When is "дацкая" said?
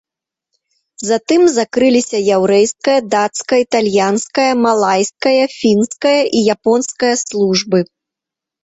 3.15-3.61